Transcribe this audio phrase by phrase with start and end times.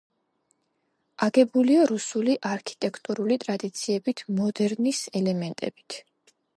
[1.27, 6.05] აგებულია რუსული არქიტექტურული ტრადიციებით მოდერნის ელემენტებით.